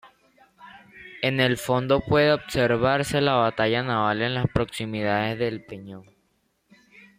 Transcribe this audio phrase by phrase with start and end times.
[1.21, 6.05] En el fondo puede observarse la batalla naval en las proximidades del Peñón.